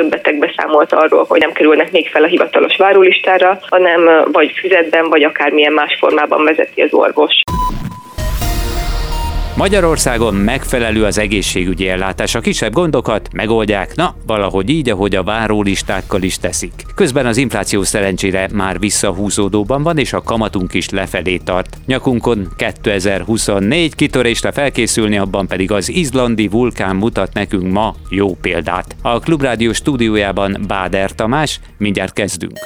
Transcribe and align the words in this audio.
több 0.00 0.10
beteg 0.10 0.38
beszámolt 0.38 0.92
arról, 0.92 1.24
hogy 1.28 1.40
nem 1.40 1.52
kerülnek 1.52 1.90
még 1.90 2.08
fel 2.08 2.22
a 2.22 2.26
hivatalos 2.26 2.76
várólistára, 2.76 3.58
hanem 3.68 4.30
vagy 4.32 4.52
füzetben, 4.60 5.08
vagy 5.08 5.22
akármilyen 5.22 5.72
más 5.72 5.96
formában 5.98 6.44
vezeti 6.44 6.80
az 6.80 6.92
orvos. 6.92 7.42
Magyarországon 9.60 10.34
megfelelő 10.34 11.04
az 11.04 11.18
egészségügyi 11.18 11.88
ellátás. 11.88 12.34
A 12.34 12.40
kisebb 12.40 12.72
gondokat 12.72 13.28
megoldják, 13.32 13.94
na, 13.94 14.14
valahogy 14.26 14.68
így, 14.68 14.90
ahogy 14.90 15.14
a 15.14 15.22
várólistákkal 15.22 16.22
is 16.22 16.38
teszik. 16.38 16.72
Közben 16.94 17.26
az 17.26 17.36
infláció 17.36 17.82
szerencsére 17.82 18.48
már 18.52 18.78
visszahúzódóban 18.78 19.82
van, 19.82 19.98
és 19.98 20.12
a 20.12 20.22
kamatunk 20.22 20.74
is 20.74 20.88
lefelé 20.88 21.36
tart. 21.36 21.76
Nyakunkon 21.86 22.48
2024 22.56 23.94
kitörésre 23.94 24.52
felkészülni, 24.52 25.18
abban 25.18 25.46
pedig 25.46 25.70
az 25.70 25.88
izlandi 25.88 26.48
vulkán 26.48 26.96
mutat 26.96 27.32
nekünk 27.32 27.72
ma 27.72 27.94
jó 28.08 28.34
példát. 28.34 28.96
A 29.02 29.18
Klubrádió 29.18 29.72
stúdiójában 29.72 30.64
Báder 30.66 31.12
Tamás, 31.12 31.60
mindjárt 31.78 32.12
kezdünk. 32.12 32.58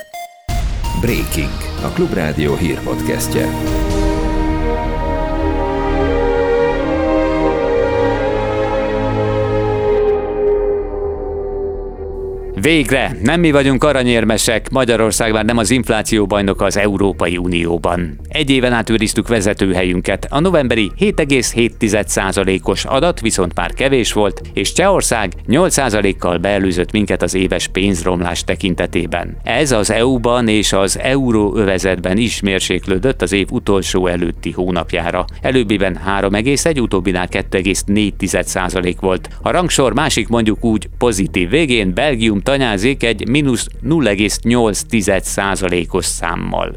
Breaking, 1.01 1.57
a 1.83 1.89
Klubrádió 1.89 2.57
hírpodcastje. 2.57 3.49
Végre! 12.65 13.17
Nem 13.23 13.41
mi 13.41 13.51
vagyunk 13.51 13.85
aranyérmesek, 13.85 14.71
Magyarország 14.71 15.33
már 15.33 15.45
nem 15.45 15.57
az 15.57 15.71
infláció 15.71 16.27
bajnok 16.27 16.61
az 16.61 16.77
Európai 16.77 17.37
Unióban. 17.37 18.21
Egy 18.29 18.51
éven 18.51 18.73
át 18.73 18.91
őriztük 18.91 19.29
vezetőhelyünket. 19.29 20.27
A 20.31 20.41
novemberi 20.41 20.91
7,7%-os 20.99 22.85
adat 22.85 23.21
viszont 23.21 23.55
már 23.55 23.73
kevés 23.73 24.13
volt, 24.13 24.41
és 24.53 24.73
Csehország 24.73 25.33
8%-kal 25.49 26.39
beelőzött 26.39 26.93
minket 26.93 27.23
az 27.23 27.35
éves 27.35 27.69
pénzromlás 27.69 28.45
tekintetében. 28.45 29.37
Ez 29.43 29.73
az 29.73 29.91
EU-ban 29.91 30.49
és 30.49 30.73
az 30.73 30.99
euróövezetben 30.99 32.17
is 32.17 32.41
mérséklődött 32.41 33.23
az 33.23 33.33
év 33.33 33.47
utolsó 33.51 34.07
előtti 34.07 34.51
hónapjára. 34.51 35.25
Előbbiben 35.41 36.01
3,1, 36.21 36.81
utóbbinál 36.81 37.29
2,4% 37.31 38.95
volt. 39.01 39.29
A 39.43 39.51
rangsor 39.51 39.95
másik 39.95 40.29
mondjuk 40.29 40.65
úgy 40.65 40.89
pozitív 40.99 41.49
végén 41.51 41.95
Belgium 41.95 42.41
tanyázik 42.57 43.03
egy 43.03 43.29
mínusz 43.29 43.69
0,8%-os 43.85 46.05
számmal. 46.05 46.75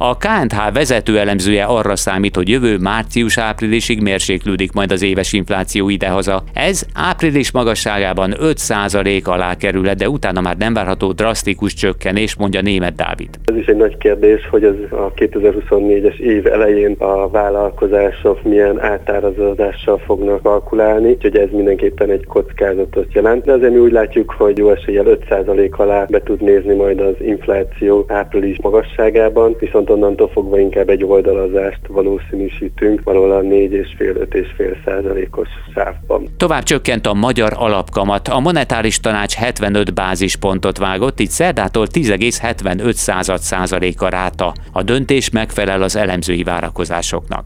A 0.00 0.16
KNH 0.16 0.72
vezető 0.72 1.18
elemzője 1.18 1.64
arra 1.64 1.96
számít, 1.96 2.36
hogy 2.36 2.48
jövő 2.48 2.76
március-áprilisig 2.76 4.02
mérséklődik 4.02 4.72
majd 4.72 4.92
az 4.92 5.02
éves 5.02 5.32
infláció 5.32 5.88
idehaza. 5.88 6.42
Ez 6.54 6.86
április 6.94 7.52
magasságában 7.52 8.34
5% 8.40 9.24
alá 9.24 9.54
kerül, 9.54 9.92
de 9.94 10.08
utána 10.08 10.40
már 10.40 10.56
nem 10.56 10.74
várható 10.74 11.12
drasztikus 11.12 11.74
csökkenés, 11.74 12.36
mondja 12.36 12.60
német 12.60 12.94
Dávid. 12.94 13.28
Ez 13.44 13.56
is 13.56 13.66
egy 13.66 13.76
nagy 13.76 13.96
kérdés, 13.96 14.48
hogy 14.50 14.64
az 14.64 14.74
a 14.90 15.12
2024-es 15.14 16.18
év 16.18 16.46
elején 16.46 16.96
a 16.98 17.28
vállalkozások 17.28 18.42
milyen 18.42 18.80
átárazódással 18.80 19.98
fognak 19.98 20.42
kalkulálni, 20.42 21.10
úgyhogy 21.10 21.36
ez 21.36 21.48
mindenképpen 21.50 22.10
egy 22.10 22.26
kockázatot 22.26 23.12
jelent. 23.12 23.44
De 23.44 23.52
azért 23.52 23.72
mi 23.72 23.78
úgy 23.78 23.92
látjuk, 23.92 24.34
hogy 24.38 24.58
jó 24.58 24.70
eséllyel 24.70 25.04
5% 25.30 25.70
alá 25.70 26.04
be 26.10 26.22
tud 26.22 26.40
nézni 26.42 26.74
majd 26.74 27.00
az 27.00 27.14
infláció 27.20 28.04
április 28.08 28.60
magasságában, 28.62 29.56
viszont 29.58 29.86
viszont 29.88 30.02
onnantól 30.02 30.28
fogva 30.28 30.58
inkább 30.58 30.88
egy 30.88 31.04
oldalazást 31.04 31.80
valószínűsítünk 31.86 33.02
valahol 33.02 33.32
a 33.32 33.40
4,5-5,5 33.40 34.76
százalékos 34.84 35.48
sávban. 35.74 36.28
Tovább 36.36 36.62
csökkent 36.62 37.06
a 37.06 37.14
magyar 37.14 37.52
alapkamat. 37.56 38.28
A 38.28 38.38
monetáris 38.38 39.00
tanács 39.00 39.34
75 39.34 39.94
bázispontot 39.94 40.78
vágott, 40.78 41.20
így 41.20 41.30
szerdától 41.30 41.86
10,75 41.92 42.92
század 42.92 43.38
százaléka 43.38 44.08
ráta. 44.08 44.52
A 44.72 44.82
döntés 44.82 45.30
megfelel 45.30 45.82
az 45.82 45.96
elemzői 45.96 46.42
várakozásoknak. 46.42 47.44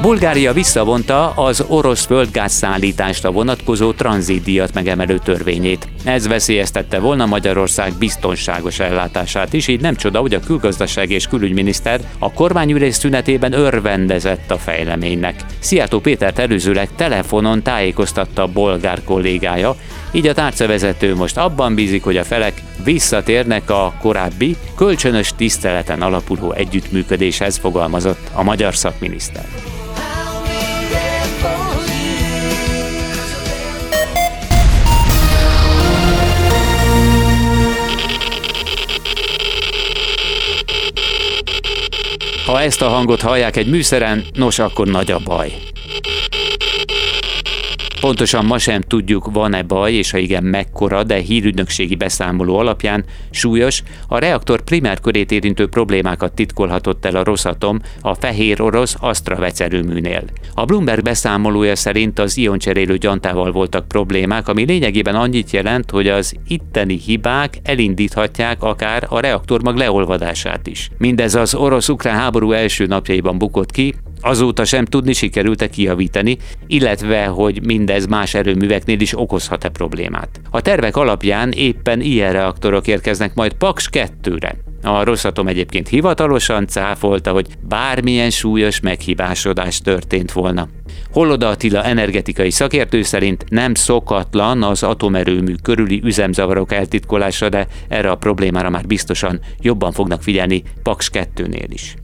Bulgária 0.00 0.52
visszavonta 0.52 1.30
az 1.30 1.64
orosz 1.68 2.04
földgázszállításra 2.04 3.30
vonatkozó 3.30 3.92
tranzitdíjat 3.92 4.74
megemelő 4.74 5.18
törvényét. 5.18 5.88
Ez 6.04 6.26
veszélyeztette 6.26 6.98
volna 6.98 7.26
Magyarország 7.26 7.92
biztonságos 7.98 8.78
ellátását 8.78 9.52
is, 9.52 9.68
így 9.68 9.80
nem 9.80 9.94
csoda, 9.94 10.20
hogy 10.20 10.34
a 10.34 10.40
külgazdaság 10.40 11.10
és 11.10 11.26
külügyminiszter 11.26 12.00
a 12.18 12.32
kormányülés 12.32 12.94
szünetében 12.94 13.52
örvendezett 13.52 14.50
a 14.50 14.58
fejleménynek. 14.58 15.44
Szijjártó 15.58 16.00
Pétert 16.00 16.38
előzőleg 16.38 16.88
telefonon 16.96 17.62
tájékoztatta 17.62 18.42
a 18.42 18.46
bolgár 18.46 19.04
kollégája, 19.04 19.76
így 20.12 20.26
a 20.26 20.34
tárcavezető 20.34 21.14
most 21.14 21.36
abban 21.36 21.74
bízik, 21.74 22.02
hogy 22.02 22.16
a 22.16 22.24
felek 22.24 22.62
visszatérnek 22.84 23.70
a 23.70 23.92
korábbi, 24.00 24.56
kölcsönös 24.76 25.32
tiszteleten 25.36 26.02
alapuló 26.02 26.52
együttműködéshez 26.52 27.56
fogalmazott 27.56 28.30
a 28.32 28.42
magyar 28.42 28.74
szakminiszter. 28.74 29.44
Ezt 42.60 42.82
a 42.82 42.88
hangot 42.88 43.20
hallják 43.20 43.56
egy 43.56 43.66
műszeren, 43.66 44.24
nos 44.32 44.58
akkor 44.58 44.86
nagy 44.86 45.10
a 45.10 45.18
baj. 45.18 45.69
Pontosan 48.00 48.44
ma 48.44 48.58
sem 48.58 48.80
tudjuk, 48.80 49.30
van-e 49.32 49.62
baj, 49.62 49.92
és 49.92 50.10
ha 50.10 50.18
igen, 50.18 50.44
mekkora, 50.44 51.02
de 51.04 51.16
hírügynökségi 51.16 51.94
beszámoló 51.94 52.58
alapján 52.58 53.04
súlyos, 53.30 53.82
a 54.08 54.18
reaktor 54.18 54.60
primer 54.60 55.00
körét 55.00 55.32
érintő 55.32 55.66
problémákat 55.66 56.32
titkolhatott 56.32 57.04
el 57.04 57.16
a 57.16 57.24
Rosatom 57.24 57.80
a 58.00 58.14
fehér 58.14 58.60
orosz 58.60 58.96
Astravec 58.98 59.60
erőműnél. 59.60 60.22
A 60.54 60.64
Bloomberg 60.64 61.02
beszámolója 61.02 61.76
szerint 61.76 62.18
az 62.18 62.36
ioncserélő 62.36 62.96
gyantával 62.96 63.52
voltak 63.52 63.88
problémák, 63.88 64.48
ami 64.48 64.64
lényegében 64.64 65.14
annyit 65.14 65.50
jelent, 65.50 65.90
hogy 65.90 66.08
az 66.08 66.34
itteni 66.46 66.98
hibák 66.98 67.58
elindíthatják 67.62 68.62
akár 68.62 69.06
a 69.08 69.20
reaktormag 69.20 69.76
leolvadását 69.76 70.66
is. 70.66 70.90
Mindez 70.98 71.34
az 71.34 71.54
orosz-ukrán 71.54 72.16
háború 72.16 72.52
első 72.52 72.86
napjaiban 72.86 73.38
bukott 73.38 73.70
ki, 73.70 73.94
Azóta 74.20 74.64
sem 74.64 74.84
tudni 74.84 75.12
sikerült-e 75.12 75.68
kijavítani, 75.68 76.36
illetve 76.66 77.26
hogy 77.26 77.64
mindez 77.64 78.06
más 78.06 78.34
erőműveknél 78.34 79.00
is 79.00 79.18
okozhat-e 79.18 79.68
problémát. 79.68 80.40
A 80.50 80.60
tervek 80.60 80.96
alapján 80.96 81.52
éppen 81.52 82.00
ilyen 82.00 82.32
reaktorok 82.32 82.86
érkeznek 82.86 83.34
majd 83.34 83.52
Paks 83.52 83.88
2-re. 83.92 84.56
A 84.82 85.04
Rosszatom 85.04 85.46
egyébként 85.48 85.88
hivatalosan 85.88 86.66
cáfolta, 86.66 87.32
hogy 87.32 87.46
bármilyen 87.68 88.30
súlyos 88.30 88.80
meghibásodás 88.80 89.80
történt 89.80 90.32
volna. 90.32 90.68
Holoda 91.12 91.48
Attila 91.48 91.84
energetikai 91.84 92.50
szakértő 92.50 93.02
szerint 93.02 93.44
nem 93.48 93.74
szokatlan 93.74 94.62
az 94.62 94.82
atomerőmű 94.82 95.54
körüli 95.62 96.00
üzemzavarok 96.04 96.72
eltitkolása, 96.72 97.48
de 97.48 97.66
erre 97.88 98.10
a 98.10 98.16
problémára 98.16 98.70
már 98.70 98.86
biztosan 98.86 99.40
jobban 99.60 99.92
fognak 99.92 100.22
figyelni 100.22 100.62
Paks 100.82 101.10
2-nél 101.12 101.66
is. 101.68 101.94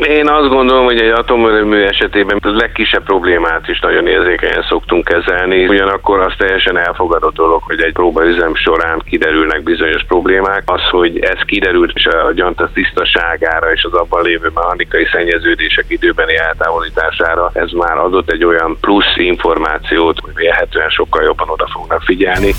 Én 0.00 0.28
azt 0.28 0.48
gondolom, 0.48 0.84
hogy 0.84 1.00
egy 1.00 1.10
atomerőmű 1.10 1.82
esetében 1.82 2.38
a 2.42 2.50
legkisebb 2.50 3.04
problémát 3.04 3.68
is 3.68 3.80
nagyon 3.80 4.06
érzékenyen 4.06 4.64
szoktunk 4.68 5.04
kezelni. 5.04 5.66
Ugyanakkor 5.66 6.20
az 6.20 6.32
teljesen 6.38 6.78
elfogadott 6.78 7.34
dolog, 7.34 7.62
hogy 7.62 7.80
egy 7.80 7.92
próbaüzem 7.92 8.54
során 8.54 9.02
kiderülnek 9.08 9.62
bizonyos 9.62 10.04
problémák. 10.04 10.62
Az, 10.66 10.82
hogy 10.90 11.18
ez 11.18 11.38
kiderült, 11.44 11.92
és 11.94 12.06
a 12.06 12.32
gyanta 12.32 12.70
tisztaságára 12.74 13.72
és 13.72 13.84
az 13.84 13.92
abban 13.92 14.22
lévő 14.22 14.50
mechanikai 14.54 15.06
szennyeződések 15.12 15.84
időbeni 15.88 16.36
eltávolítására, 16.36 17.50
ez 17.52 17.70
már 17.70 17.98
adott 17.98 18.30
egy 18.30 18.44
olyan 18.44 18.76
plusz 18.80 19.16
információt, 19.16 20.18
hogy 20.20 20.34
vélhetően 20.34 20.88
sokkal 20.88 21.22
jobban 21.22 21.48
oda 21.48 21.68
fognak 21.72 22.02
figyelni. 22.02 22.52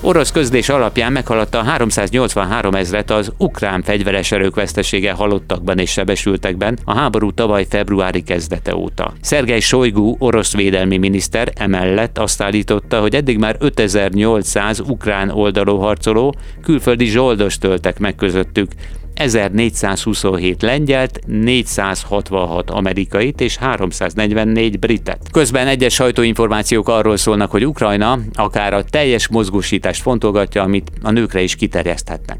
Orosz 0.00 0.30
közlés 0.30 0.68
alapján 0.68 1.12
meghaladta 1.12 1.58
a 1.58 1.62
383 1.62 2.74
ezret 2.74 3.10
az 3.10 3.32
ukrán 3.36 3.82
fegyveres 3.82 4.32
erők 4.32 4.54
vesztesége 4.54 5.12
halottakban 5.12 5.78
és 5.78 5.90
sebesültekben 5.90 6.78
a 6.84 6.94
háború 6.94 7.32
tavaly 7.32 7.66
februári 7.68 8.22
kezdete 8.22 8.76
óta. 8.76 9.12
Szergej 9.20 9.60
Sojgu 9.60 10.16
orosz 10.18 10.54
védelmi 10.54 10.96
miniszter 10.96 11.52
emellett 11.54 12.18
azt 12.18 12.42
állította, 12.42 13.00
hogy 13.00 13.14
eddig 13.14 13.38
már 13.38 13.56
5800 13.58 14.80
ukrán 14.80 15.30
oldalú 15.30 15.76
harcoló 15.76 16.34
külföldi 16.62 17.04
zsoldos 17.04 17.58
töltek 17.58 17.98
meg 17.98 18.14
közöttük, 18.14 18.70
1427 19.18 20.62
lengyelt, 20.62 21.18
466 21.26 22.70
amerikait 22.70 23.40
és 23.40 23.56
344 23.56 24.78
britet. 24.78 25.28
Közben 25.32 25.66
egyes 25.66 25.94
sajtóinformációk 25.94 26.88
arról 26.88 27.16
szólnak, 27.16 27.50
hogy 27.50 27.66
Ukrajna 27.66 28.18
akár 28.32 28.74
a 28.74 28.84
teljes 28.84 29.28
mozgósítást 29.28 30.02
fontolgatja, 30.02 30.62
amit 30.62 30.90
a 31.02 31.10
nőkre 31.10 31.40
is 31.40 31.54
kiterjeszthetnek. 31.54 32.38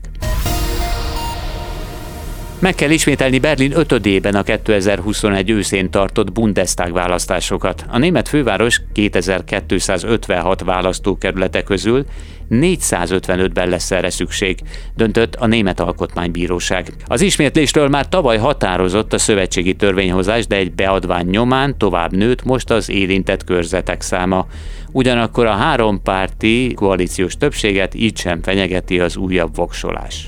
Meg 2.61 2.75
kell 2.75 2.91
ismételni 2.91 3.39
Berlin 3.39 3.73
ötödében 3.75 4.35
a 4.35 4.43
2021 4.43 5.51
őszén 5.51 5.91
tartott 5.91 6.33
Bundestag 6.33 6.93
választásokat. 6.93 7.85
A 7.89 7.99
német 7.99 8.29
főváros 8.29 8.81
2256 8.93 10.63
választókerülete 10.63 11.63
közül 11.63 12.05
455-ben 12.51 13.69
lesz 13.69 13.91
erre 13.91 14.11
szükség, 14.11 14.59
döntött 14.97 15.35
a 15.35 15.47
Német 15.47 15.81
Alkotmánybíróság. 15.81 16.93
Az 17.07 17.21
ismétlésről 17.21 17.89
már 17.89 18.09
tavaly 18.09 18.39
határozott 18.39 19.13
a 19.13 19.19
szövetségi 19.19 19.75
törvényhozás, 19.75 20.47
de 20.47 20.57
egy 20.57 20.73
beadvány 20.73 21.27
nyomán 21.27 21.79
tovább 21.79 22.13
nőtt 22.13 22.45
most 22.45 22.71
az 22.71 22.91
érintett 22.91 23.45
körzetek 23.45 24.01
száma. 24.01 24.47
Ugyanakkor 24.93 25.47
a 25.47 25.53
három 25.53 26.03
párti 26.03 26.73
koalíciós 26.75 27.37
többséget 27.37 27.95
így 27.95 28.19
sem 28.19 28.43
fenyegeti 28.43 29.01
az 29.01 29.17
újabb 29.17 29.57
voksolás. 29.57 30.25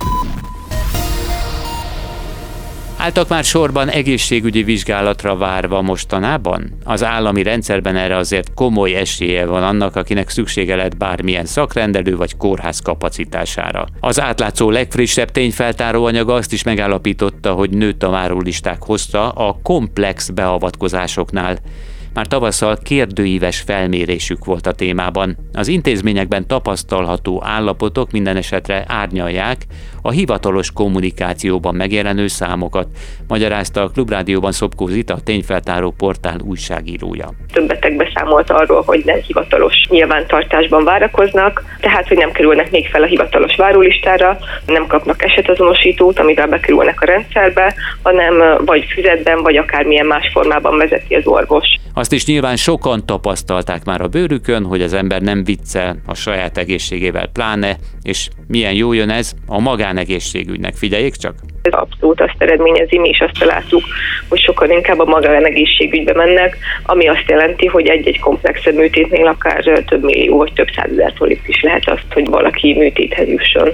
Álltak 3.02 3.28
már 3.28 3.44
sorban 3.44 3.88
egészségügyi 3.88 4.62
vizsgálatra 4.62 5.36
várva 5.36 5.82
mostanában? 5.82 6.72
Az 6.84 7.04
állami 7.04 7.42
rendszerben 7.42 7.96
erre 7.96 8.16
azért 8.16 8.54
komoly 8.54 8.94
esélye 8.94 9.46
van 9.46 9.62
annak, 9.62 9.96
akinek 9.96 10.28
szüksége 10.28 10.76
lett 10.76 10.96
bármilyen 10.96 11.44
szakrendelő 11.44 12.16
vagy 12.16 12.36
kórház 12.36 12.80
kapacitására. 12.80 13.86
Az 14.00 14.20
átlátszó 14.20 14.70
legfrissebb 14.70 15.30
tényfeltáró 15.30 16.04
anyaga 16.04 16.34
azt 16.34 16.52
is 16.52 16.62
megállapította, 16.62 17.52
hogy 17.52 17.70
nőtt 17.70 18.02
a 18.02 18.10
várólisták 18.10 18.82
hozta 18.82 19.28
a 19.28 19.58
komplex 19.62 20.28
beavatkozásoknál. 20.28 21.58
Már 22.14 22.26
tavasszal 22.26 22.78
kérdőíves 22.82 23.60
felmérésük 23.60 24.44
volt 24.44 24.66
a 24.66 24.72
témában. 24.72 25.36
Az 25.52 25.68
intézményekben 25.68 26.46
tapasztalható 26.46 27.42
állapotok 27.44 28.10
minden 28.10 28.36
esetre 28.36 28.84
árnyalják 28.86 29.56
a 30.02 30.10
hivatalos 30.10 30.72
kommunikációban 30.72 31.74
megjelenő 31.74 32.26
számokat, 32.26 32.86
magyarázta 33.28 33.82
a 33.82 33.88
Klubrádióban 33.88 34.52
Szopkó 34.52 34.86
Zita, 34.86 35.14
a 35.14 35.20
tényfeltáró 35.24 35.90
portál 35.90 36.40
újságírója. 36.44 37.28
Többetek 37.52 37.96
beszámolt 37.96 38.50
arról, 38.50 38.82
hogy 38.86 39.02
nem 39.04 39.18
hivatalos 39.26 39.74
nyilvántartásban 39.88 40.84
várakoznak, 40.84 41.64
tehát 41.80 42.08
hogy 42.08 42.16
nem 42.16 42.32
kerülnek 42.32 42.70
még 42.70 42.88
fel 42.88 43.02
a 43.02 43.06
hivatalos 43.06 43.56
várólistára, 43.56 44.38
nem 44.66 44.86
kapnak 44.86 45.24
esetazonosítót, 45.24 46.18
amivel 46.18 46.46
bekerülnek 46.46 47.00
a 47.00 47.06
rendszerbe, 47.06 47.74
hanem 48.02 48.64
vagy 48.64 48.84
füzetben, 48.84 49.42
vagy 49.42 49.56
akármilyen 49.56 50.06
más 50.06 50.30
formában 50.32 50.78
vezeti 50.78 51.14
az 51.14 51.26
orvos. 51.26 51.78
Azt 52.00 52.12
is 52.12 52.26
nyilván 52.26 52.56
sokan 52.56 53.06
tapasztalták 53.06 53.84
már 53.84 54.00
a 54.00 54.08
bőrükön, 54.08 54.64
hogy 54.64 54.82
az 54.82 54.92
ember 54.92 55.20
nem 55.20 55.44
viccel 55.44 55.96
a 56.06 56.14
saját 56.14 56.58
egészségével 56.58 57.26
pláne, 57.32 57.76
és 58.02 58.28
milyen 58.48 58.72
jó 58.72 58.92
jön 58.92 59.10
ez 59.10 59.32
a 59.46 59.60
magánegészségügynek. 59.60 60.74
Figyeljék 60.74 61.14
csak! 61.14 61.34
Ez 61.62 61.72
abszolút 61.72 62.20
azt 62.20 62.34
eredményezi, 62.38 62.98
mi 62.98 63.08
is 63.08 63.18
azt 63.20 63.38
találtuk, 63.38 63.82
hogy 64.28 64.40
sokan 64.40 64.70
inkább 64.70 64.98
a 64.98 65.04
magánegészségügybe 65.04 66.14
mennek, 66.14 66.56
ami 66.82 67.08
azt 67.08 67.24
jelenti, 67.26 67.66
hogy 67.66 67.86
egy-egy 67.86 68.20
komplexebb 68.20 68.74
műtétnél 68.74 69.26
akár 69.26 69.62
több 69.86 70.02
millió 70.02 70.36
vagy 70.36 70.52
több 70.52 70.68
százezer 70.76 71.12
forint 71.16 71.48
is 71.48 71.62
lehet 71.62 71.88
azt, 71.88 72.12
hogy 72.12 72.28
valaki 72.28 72.74
műtéthez 72.74 73.28
jusson. 73.28 73.70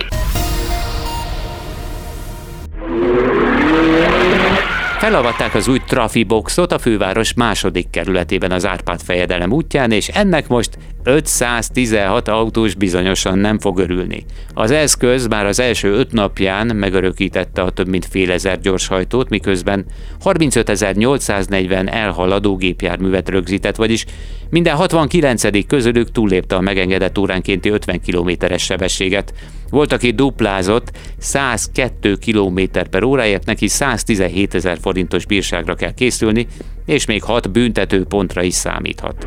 Felavatták 5.07 5.55
az 5.55 5.69
új 5.69 5.79
Trafiboxot 5.87 6.73
a 6.73 6.79
főváros 6.79 7.35
második 7.35 7.91
kerületében 7.91 8.51
az 8.51 8.67
Árpád 8.67 9.01
fejedelem 9.01 9.53
útján, 9.53 9.91
és 9.91 10.09
ennek 10.09 10.49
most 10.49 10.79
516 11.03 12.29
autós 12.29 12.75
bizonyosan 12.75 13.39
nem 13.39 13.59
fog 13.59 13.79
örülni. 13.79 14.25
Az 14.55 14.71
eszköz 14.71 15.27
már 15.27 15.47
az 15.47 15.61
első 15.61 15.93
öt 15.93 16.13
napján 16.13 16.77
megörökítette 16.77 17.63
a 17.63 17.71
több 17.71 17.89
mint 17.89 18.07
fél 18.07 18.31
ezer 18.31 18.61
gyorshajtót, 18.61 19.29
miközben 19.29 19.85
35.840 20.25 21.93
elhaladó 21.93 22.57
gépjárművet 22.57 23.29
rögzített, 23.29 23.77
vagyis 23.77 24.05
minden 24.51 24.77
69. 24.77 25.67
közülük 25.67 26.13
túllépte 26.13 26.57
a 26.57 26.61
megengedett 26.61 27.19
óránkénti 27.19 27.69
50 27.69 28.01
kilométeres 28.01 28.63
sebességet. 28.63 29.33
Volt, 29.71 29.93
aki 29.93 30.11
duplázott, 30.11 30.91
102 31.19 32.19
km 32.19 32.61
per 32.91 33.03
óráért 33.03 33.45
neki 33.45 33.69
117 33.69 34.55
ezer 34.55 34.79
forintos 34.81 35.27
bírságra 35.27 35.75
kell 35.75 35.95
készülni, 35.95 36.47
és 36.87 37.07
még 37.07 37.23
6 37.23 37.51
büntető 37.51 38.05
pontra 38.05 38.43
is 38.43 38.55
számíthat. 38.55 39.27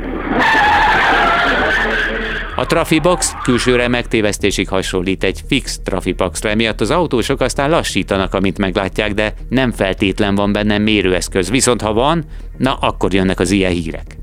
A 2.59 2.65
Trafibox 2.65 3.33
külsőre 3.43 3.87
megtévesztésig 3.87 4.67
hasonlít 4.67 5.23
egy 5.23 5.41
fix 5.47 5.79
Trafiboxra, 5.83 6.55
miatt 6.55 6.81
az 6.81 6.91
autósok 6.91 7.41
aztán 7.41 7.69
lassítanak, 7.69 8.33
amint 8.33 8.57
meglátják, 8.57 9.13
de 9.13 9.33
nem 9.49 9.71
feltétlen 9.71 10.35
van 10.35 10.51
benne 10.51 10.77
mérőeszköz. 10.77 11.49
Viszont 11.49 11.81
ha 11.81 11.93
van, 11.93 12.23
na 12.57 12.73
akkor 12.73 13.13
jönnek 13.13 13.39
az 13.39 13.51
ilyen 13.51 13.71
hírek. 13.71 14.18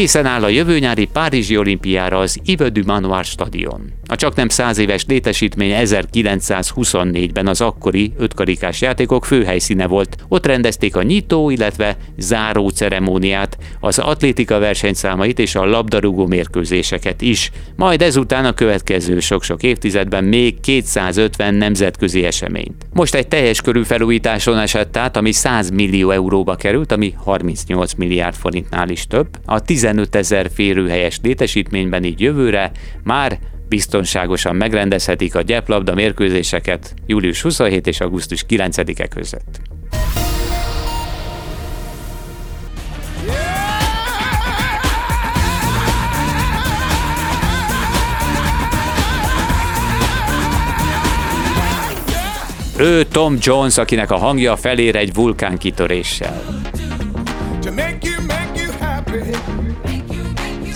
Készen 0.00 0.26
áll 0.26 0.44
a 0.44 0.48
jövő 0.48 0.78
nyári 0.78 1.06
Párizsi 1.12 1.56
olimpiára 1.56 2.18
az 2.18 2.40
Yves 2.44 2.72
du 2.72 2.82
Manoir 2.86 3.24
stadion. 3.24 3.99
A 4.10 4.16
csak 4.16 4.34
nem 4.34 4.48
száz 4.48 4.78
éves 4.78 5.04
létesítmény 5.06 5.72
1924-ben 5.76 7.46
az 7.46 7.60
akkori 7.60 8.12
ötkarikás 8.16 8.80
játékok 8.80 9.24
főhelyszíne 9.24 9.86
volt. 9.86 10.16
Ott 10.28 10.46
rendezték 10.46 10.96
a 10.96 11.02
nyitó, 11.02 11.50
illetve 11.50 11.96
záró 12.18 12.68
ceremóniát, 12.68 13.58
az 13.80 13.98
atlétika 13.98 14.58
versenyszámait 14.58 15.38
és 15.38 15.54
a 15.54 15.64
labdarúgó 15.64 16.26
mérkőzéseket 16.26 17.22
is. 17.22 17.50
Majd 17.76 18.02
ezután 18.02 18.44
a 18.44 18.52
következő 18.52 19.20
sok-sok 19.20 19.62
évtizedben 19.62 20.24
még 20.24 20.60
250 20.60 21.54
nemzetközi 21.54 22.24
eseményt. 22.24 22.86
Most 22.92 23.14
egy 23.14 23.28
teljes 23.28 23.60
körű 23.60 23.82
felújításon 23.82 24.58
esett 24.58 24.96
át, 24.96 25.16
ami 25.16 25.32
100 25.32 25.70
millió 25.70 26.10
euróba 26.10 26.54
került, 26.54 26.92
ami 26.92 27.14
38 27.16 27.94
milliárd 27.94 28.34
forintnál 28.34 28.88
is 28.88 29.06
több. 29.06 29.28
A 29.44 29.60
15 29.60 30.14
ezer 30.14 30.50
férőhelyes 30.54 31.18
létesítményben 31.22 32.04
így 32.04 32.20
jövőre 32.20 32.70
már 33.02 33.38
biztonságosan 33.70 34.56
megrendezhetik 34.56 35.34
a 35.34 35.42
gyeplabda 35.42 35.94
mérkőzéseket 35.94 36.94
július 37.06 37.42
27 37.42 37.86
és 37.86 38.00
augusztus 38.00 38.44
9-e 38.48 39.06
között. 39.06 39.60
Ő 52.78 53.04
Tom 53.04 53.36
Jones, 53.40 53.78
akinek 53.78 54.10
a 54.10 54.16
hangja 54.16 54.56
felér 54.56 54.96
egy 54.96 55.14
vulkánkitöréssel. 55.14 56.42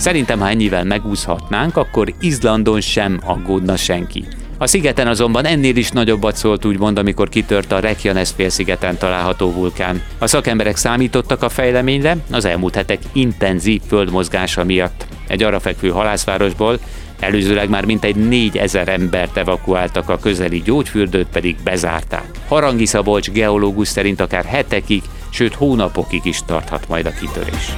Szerintem, 0.05 0.39
ha 0.39 0.49
ennyivel 0.49 0.83
megúszhatnánk, 0.83 1.77
akkor 1.77 2.13
Izlandon 2.19 2.81
sem 2.81 3.19
aggódna 3.23 3.75
senki. 3.75 4.25
A 4.57 4.67
szigeten 4.67 5.07
azonban 5.07 5.45
ennél 5.45 5.75
is 5.75 5.89
nagyobbat 5.89 6.35
szólt 6.35 6.65
úgymond, 6.65 6.97
amikor 6.97 7.29
kitört 7.29 7.71
a 7.71 7.79
Reykjanes 7.79 8.29
félszigeten 8.35 8.97
található 8.97 9.51
vulkán. 9.51 10.01
A 10.17 10.27
szakemberek 10.27 10.75
számítottak 10.75 11.43
a 11.43 11.49
fejleményre 11.49 12.17
az 12.31 12.45
elmúlt 12.45 12.75
hetek 12.75 12.99
intenzív 13.13 13.81
földmozgása 13.87 14.63
miatt. 14.63 15.05
Egy 15.27 15.43
arra 15.43 15.59
fekvő 15.59 15.89
halászvárosból 15.89 16.79
Előzőleg 17.19 17.69
már 17.69 17.85
mintegy 17.85 18.15
4000 18.15 18.87
embert 18.87 19.37
evakuáltak, 19.37 20.09
a 20.09 20.19
közeli 20.19 20.61
gyógyfürdőt 20.61 21.27
pedig 21.31 21.55
bezárták. 21.63 22.29
Harangi 22.47 22.85
Szabolcs 22.85 23.31
geológus 23.31 23.87
szerint 23.87 24.21
akár 24.21 24.43
hetekig, 24.43 25.03
sőt 25.29 25.53
hónapokig 25.53 26.25
is 26.25 26.39
tarthat 26.45 26.87
majd 26.87 27.05
a 27.05 27.11
kitörés. 27.11 27.75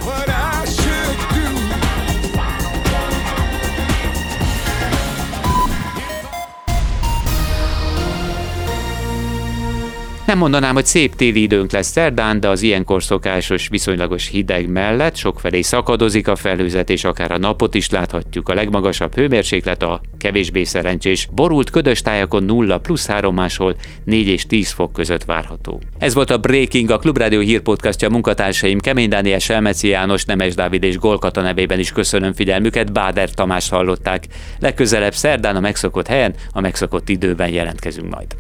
Nem 10.27 10.37
mondanám, 10.37 10.73
hogy 10.73 10.85
szép 10.85 11.15
téli 11.15 11.41
időnk 11.41 11.71
lesz 11.71 11.91
szerdán, 11.91 12.39
de 12.39 12.49
az 12.49 12.61
ilyenkor 12.61 13.03
szokásos 13.03 13.67
viszonylagos 13.67 14.27
hideg 14.27 14.69
mellett 14.69 15.15
sokfelé 15.15 15.61
szakadozik 15.61 16.27
a 16.27 16.35
felhőzet, 16.35 16.89
és 16.89 17.03
akár 17.03 17.31
a 17.31 17.37
napot 17.37 17.75
is 17.75 17.89
láthatjuk. 17.89 18.49
A 18.49 18.53
legmagasabb 18.53 19.15
hőmérséklet 19.15 19.83
a 19.83 20.01
kevésbé 20.17 20.63
szerencsés 20.63 21.27
borult 21.31 21.69
ködös 21.69 22.01
tájakon 22.01 22.43
0 22.43 22.77
plusz 22.77 23.07
3 23.07 23.35
máshol 23.35 23.75
4 24.03 24.27
és 24.27 24.45
10 24.45 24.71
fok 24.71 24.93
között 24.93 25.23
várható. 25.23 25.81
Ez 25.97 26.13
volt 26.13 26.29
a 26.29 26.37
Breaking, 26.37 26.89
a 26.89 26.97
Klubrádió 26.97 27.39
hírpodcastja 27.39 28.09
munkatársaim 28.09 28.79
Kemény 28.79 29.09
Dániel, 29.09 29.39
Selmeci 29.39 29.87
János, 29.87 30.25
Nemes 30.25 30.55
Dávid 30.55 30.83
és 30.83 30.97
Golkata 30.97 31.41
nevében 31.41 31.79
is 31.79 31.91
köszönöm 31.91 32.33
figyelmüket, 32.33 32.93
Báder 32.93 33.29
Tamás 33.29 33.69
hallották. 33.69 34.27
Legközelebb 34.59 35.13
szerdán 35.13 35.55
a 35.55 35.59
megszokott 35.59 36.07
helyen, 36.07 36.35
a 36.51 36.61
megszokott 36.61 37.09
időben 37.09 37.49
jelentkezünk 37.49 38.13
majd. 38.13 38.35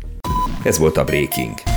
Ez 0.63 0.77
volt 0.77 0.97
a 0.97 1.03
Breaking. 1.03 1.76